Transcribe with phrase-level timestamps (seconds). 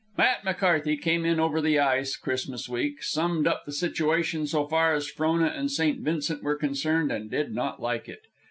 [0.17, 4.95] Matt McCarthy came in over the ice Christmas week, summed up the situation so far
[4.95, 5.99] as Frona and St.
[5.99, 8.23] Vincent were concerned, and did not like it.